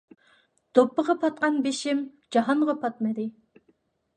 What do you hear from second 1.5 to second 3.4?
بېشىم جاھانغا پاتمىدى.